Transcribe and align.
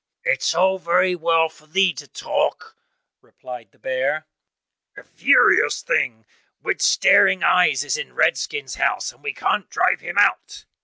"It 0.23 0.41
is 0.41 0.55
all 0.55 0.79
very 0.79 1.13
well 1.13 1.47
for 1.47 1.67
thee 1.67 1.93
to 1.93 2.07
talk," 2.07 2.75
replied 3.21 3.71
the 3.71 3.77
bear, 3.77 4.25
"a 4.97 5.03
furious 5.03 5.83
beast 5.83 6.25
with 6.59 6.81
staring 6.81 7.43
eyes 7.43 7.83
is 7.83 7.97
in 7.99 8.13
Redskin's 8.13 8.77
house, 8.81 9.11
and 9.11 9.21
we 9.23 9.35
can't 9.35 9.69
drive 9.69 9.99
him 9.99 10.17
out." 10.17 10.65